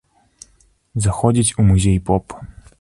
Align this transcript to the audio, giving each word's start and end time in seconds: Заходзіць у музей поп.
Заходзіць 1.07 1.55
у 1.59 1.69
музей 1.71 2.03
поп. 2.11 2.25